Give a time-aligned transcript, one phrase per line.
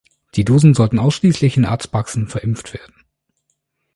[0.33, 3.03] Die Dosen sollten ausschließlich in Arztpraxen verimpft werden.